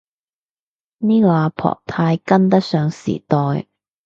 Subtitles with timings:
[0.97, 3.67] 呢個阿婆太跟得上時代